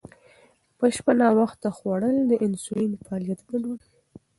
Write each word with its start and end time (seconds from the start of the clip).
په 0.77 0.85
شپه 0.95 1.13
ناوخته 1.21 1.69
خوړل 1.77 2.15
د 2.25 2.31
انسولین 2.45 2.91
فعالیت 3.03 3.39
ګډوډوي. 3.49 3.89